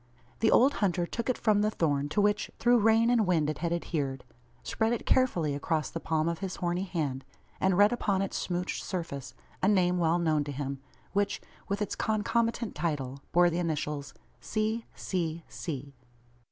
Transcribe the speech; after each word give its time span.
The 0.39 0.49
old 0.49 0.73
hunter 0.81 1.05
took 1.05 1.29
it 1.29 1.37
from 1.37 1.61
the 1.61 1.69
thorn 1.69 2.09
to 2.09 2.19
which, 2.21 2.49
through 2.57 2.79
rain 2.79 3.11
and 3.11 3.27
wind, 3.27 3.51
it 3.51 3.59
had 3.59 3.71
adhered; 3.71 4.23
spread 4.63 4.93
it 4.93 5.05
carefully 5.05 5.53
across 5.53 5.91
the 5.91 5.99
palm 5.99 6.27
of 6.27 6.39
his 6.39 6.55
horny 6.55 6.85
hand; 6.85 7.23
and 7.59 7.77
read 7.77 7.93
upon 7.93 8.23
its 8.23 8.35
smouched 8.35 8.83
surface 8.83 9.35
a 9.61 9.67
name 9.67 9.99
well 9.99 10.17
known 10.17 10.43
to 10.45 10.51
him; 10.51 10.79
which, 11.13 11.39
with 11.69 11.83
its 11.83 11.95
concomitant 11.95 12.73
title, 12.73 13.19
bore 13.31 13.51
the 13.51 13.59
initials, 13.59 14.15
"C.C.C." 14.39 15.93